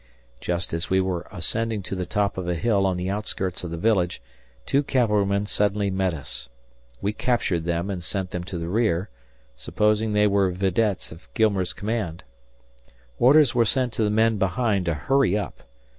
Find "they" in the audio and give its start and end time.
10.13-10.25